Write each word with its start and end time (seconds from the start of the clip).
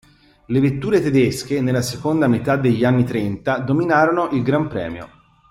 Le 0.47 0.59
vetture 0.59 0.99
tedesche 0.99 1.61
nella 1.61 1.83
seconda 1.83 2.27
metà 2.27 2.55
degli 2.57 2.83
anni 2.83 3.03
trenta 3.03 3.59
dominarono 3.59 4.29
il 4.31 4.41
Gran 4.41 4.67
Premio. 4.67 5.09